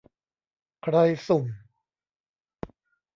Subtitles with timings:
[0.83, 0.95] ใคร
[1.27, 1.45] สุ่ม